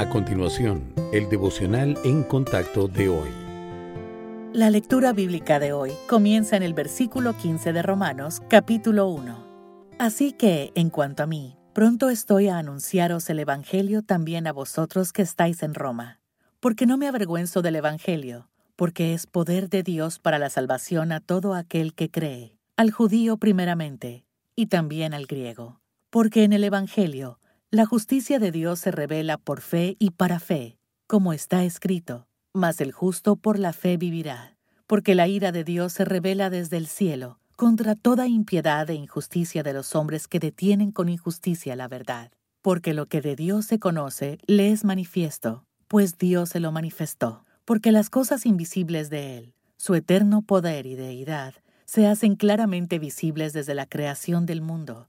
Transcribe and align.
A 0.00 0.08
continuación, 0.08 0.94
el 1.12 1.28
devocional 1.28 1.98
en 2.04 2.22
contacto 2.22 2.88
de 2.88 3.10
hoy. 3.10 3.28
La 4.54 4.70
lectura 4.70 5.12
bíblica 5.12 5.58
de 5.58 5.74
hoy 5.74 5.92
comienza 6.08 6.56
en 6.56 6.62
el 6.62 6.72
versículo 6.72 7.36
15 7.36 7.74
de 7.74 7.82
Romanos, 7.82 8.40
capítulo 8.48 9.08
1. 9.08 9.46
Así 9.98 10.32
que, 10.32 10.72
en 10.74 10.88
cuanto 10.88 11.22
a 11.22 11.26
mí, 11.26 11.58
pronto 11.74 12.08
estoy 12.08 12.48
a 12.48 12.56
anunciaros 12.56 13.28
el 13.28 13.40
Evangelio 13.40 14.00
también 14.00 14.46
a 14.46 14.54
vosotros 14.54 15.12
que 15.12 15.20
estáis 15.20 15.62
en 15.62 15.74
Roma, 15.74 16.18
porque 16.60 16.86
no 16.86 16.96
me 16.96 17.06
avergüenzo 17.06 17.60
del 17.60 17.76
Evangelio, 17.76 18.48
porque 18.76 19.12
es 19.12 19.26
poder 19.26 19.68
de 19.68 19.82
Dios 19.82 20.18
para 20.18 20.38
la 20.38 20.48
salvación 20.48 21.12
a 21.12 21.20
todo 21.20 21.52
aquel 21.52 21.92
que 21.92 22.10
cree, 22.10 22.56
al 22.78 22.90
judío 22.90 23.36
primeramente, 23.36 24.24
y 24.56 24.64
también 24.64 25.12
al 25.12 25.26
griego, 25.26 25.82
porque 26.08 26.44
en 26.44 26.54
el 26.54 26.64
Evangelio 26.64 27.38
la 27.72 27.86
justicia 27.86 28.40
de 28.40 28.50
Dios 28.50 28.80
se 28.80 28.90
revela 28.90 29.38
por 29.38 29.60
fe 29.60 29.94
y 30.00 30.10
para 30.10 30.40
fe, 30.40 30.76
como 31.06 31.32
está 31.32 31.62
escrito, 31.62 32.26
mas 32.52 32.80
el 32.80 32.90
justo 32.90 33.36
por 33.36 33.60
la 33.60 33.72
fe 33.72 33.96
vivirá, 33.96 34.56
porque 34.88 35.14
la 35.14 35.28
ira 35.28 35.52
de 35.52 35.62
Dios 35.62 35.92
se 35.92 36.04
revela 36.04 36.50
desde 36.50 36.78
el 36.78 36.88
cielo 36.88 37.38
contra 37.54 37.94
toda 37.94 38.26
impiedad 38.26 38.90
e 38.90 38.94
injusticia 38.94 39.62
de 39.62 39.72
los 39.72 39.94
hombres 39.94 40.26
que 40.26 40.40
detienen 40.40 40.90
con 40.90 41.08
injusticia 41.08 41.76
la 41.76 41.86
verdad. 41.86 42.32
Porque 42.60 42.92
lo 42.92 43.06
que 43.06 43.20
de 43.20 43.36
Dios 43.36 43.66
se 43.66 43.78
conoce 43.78 44.38
le 44.46 44.72
es 44.72 44.82
manifiesto, 44.84 45.64
pues 45.86 46.18
Dios 46.18 46.48
se 46.48 46.58
lo 46.58 46.72
manifestó, 46.72 47.44
porque 47.64 47.92
las 47.92 48.10
cosas 48.10 48.46
invisibles 48.46 49.10
de 49.10 49.38
Él, 49.38 49.54
su 49.76 49.94
eterno 49.94 50.42
poder 50.42 50.86
y 50.86 50.96
deidad, 50.96 51.54
se 51.84 52.08
hacen 52.08 52.34
claramente 52.34 52.98
visibles 52.98 53.52
desde 53.52 53.74
la 53.74 53.86
creación 53.86 54.44
del 54.44 54.60
mundo 54.60 55.08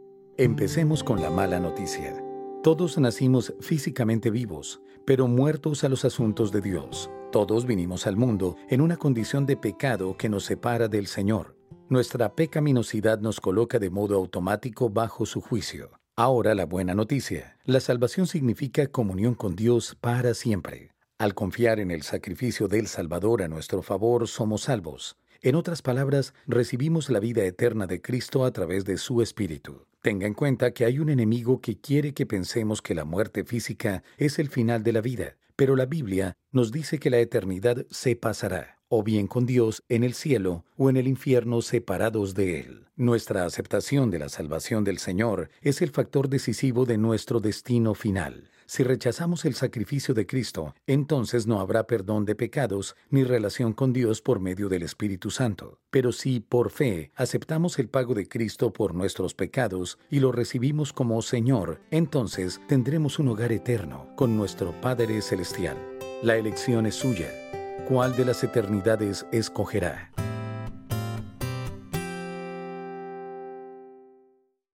Empecemos 0.41 1.03
con 1.03 1.21
la 1.21 1.29
mala 1.29 1.59
noticia. 1.59 2.19
Todos 2.63 2.97
nacimos 2.97 3.53
físicamente 3.59 4.31
vivos, 4.31 4.81
pero 5.05 5.27
muertos 5.27 5.83
a 5.83 5.87
los 5.87 6.03
asuntos 6.03 6.51
de 6.51 6.61
Dios. 6.61 7.11
Todos 7.31 7.67
vinimos 7.67 8.07
al 8.07 8.17
mundo 8.17 8.55
en 8.67 8.81
una 8.81 8.97
condición 8.97 9.45
de 9.45 9.55
pecado 9.55 10.17
que 10.17 10.29
nos 10.29 10.45
separa 10.45 10.87
del 10.87 11.05
Señor. 11.05 11.55
Nuestra 11.89 12.33
pecaminosidad 12.33 13.19
nos 13.19 13.39
coloca 13.39 13.77
de 13.77 13.91
modo 13.91 14.15
automático 14.15 14.89
bajo 14.89 15.27
su 15.27 15.41
juicio. 15.41 15.91
Ahora 16.15 16.55
la 16.55 16.65
buena 16.65 16.95
noticia. 16.95 17.59
La 17.63 17.79
salvación 17.79 18.25
significa 18.25 18.87
comunión 18.87 19.35
con 19.35 19.55
Dios 19.55 19.95
para 20.01 20.33
siempre. 20.33 20.89
Al 21.19 21.35
confiar 21.35 21.79
en 21.79 21.91
el 21.91 22.01
sacrificio 22.01 22.67
del 22.67 22.87
Salvador 22.87 23.43
a 23.43 23.47
nuestro 23.47 23.83
favor, 23.83 24.27
somos 24.27 24.61
salvos. 24.63 25.17
En 25.43 25.53
otras 25.53 25.83
palabras, 25.83 26.33
recibimos 26.47 27.11
la 27.11 27.19
vida 27.19 27.43
eterna 27.43 27.85
de 27.85 28.01
Cristo 28.01 28.43
a 28.43 28.49
través 28.49 28.85
de 28.85 28.97
su 28.97 29.21
Espíritu. 29.21 29.85
Tenga 30.01 30.25
en 30.25 30.33
cuenta 30.33 30.71
que 30.71 30.85
hay 30.85 30.97
un 30.97 31.09
enemigo 31.09 31.61
que 31.61 31.79
quiere 31.79 32.15
que 32.15 32.25
pensemos 32.25 32.81
que 32.81 32.95
la 32.95 33.05
muerte 33.05 33.43
física 33.43 34.03
es 34.17 34.39
el 34.39 34.49
final 34.49 34.81
de 34.81 34.93
la 34.93 35.01
vida, 35.01 35.37
pero 35.55 35.75
la 35.75 35.85
Biblia 35.85 36.35
nos 36.51 36.71
dice 36.71 36.97
que 36.97 37.11
la 37.11 37.19
eternidad 37.19 37.85
se 37.91 38.15
pasará, 38.15 38.80
o 38.93 39.03
bien 39.03 39.27
con 39.27 39.45
Dios 39.45 39.83
en 39.87 40.03
el 40.03 40.13
cielo 40.13 40.65
o 40.77 40.89
en 40.89 40.97
el 40.97 41.07
infierno 41.07 41.61
separados 41.61 42.35
de 42.35 42.59
Él. 42.59 42.85
Nuestra 42.97 43.45
aceptación 43.45 44.11
de 44.11 44.19
la 44.19 44.27
salvación 44.27 44.83
del 44.83 44.99
Señor 44.99 45.49
es 45.61 45.81
el 45.81 45.91
factor 45.91 46.27
decisivo 46.27 46.85
de 46.85 46.97
nuestro 46.97 47.39
destino 47.39 47.93
final. 47.95 48.51
Si 48.65 48.83
rechazamos 48.83 49.45
el 49.45 49.55
sacrificio 49.55 50.13
de 50.13 50.25
Cristo, 50.25 50.75
entonces 50.87 51.47
no 51.47 51.61
habrá 51.61 51.87
perdón 51.87 52.25
de 52.25 52.35
pecados 52.35 52.95
ni 53.09 53.23
relación 53.23 53.71
con 53.71 53.93
Dios 53.93 54.21
por 54.21 54.41
medio 54.41 54.67
del 54.67 54.83
Espíritu 54.83 55.31
Santo. 55.31 55.79
Pero 55.89 56.11
si 56.11 56.41
por 56.41 56.69
fe 56.69 57.11
aceptamos 57.15 57.79
el 57.79 57.87
pago 57.87 58.13
de 58.13 58.27
Cristo 58.27 58.73
por 58.73 58.93
nuestros 58.93 59.33
pecados 59.33 59.99
y 60.09 60.19
lo 60.19 60.33
recibimos 60.33 60.91
como 60.91 61.21
Señor, 61.21 61.79
entonces 61.91 62.59
tendremos 62.67 63.19
un 63.19 63.29
hogar 63.29 63.53
eterno 63.53 64.09
con 64.17 64.35
nuestro 64.35 64.73
Padre 64.81 65.21
Celestial. 65.21 65.77
La 66.23 66.35
elección 66.35 66.85
es 66.85 66.95
suya. 66.95 67.50
¿Cuál 67.91 68.15
de 68.15 68.23
las 68.23 68.41
eternidades 68.41 69.25
escogerá? 69.33 70.11